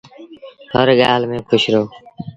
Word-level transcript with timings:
هر 0.73 0.87
ڳآل 0.99 1.21
ميݩ 1.29 1.45
کُوش 1.47 1.63
رهو 1.73 1.83